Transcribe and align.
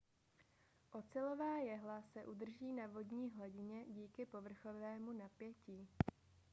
ocelová 0.91 1.57
jehla 1.57 2.01
se 2.13 2.25
udrží 2.25 2.73
na 2.73 2.87
vodní 2.87 3.31
hladině 3.31 3.85
díky 3.87 4.25
povrchovému 4.25 5.11
napětí 5.13 5.87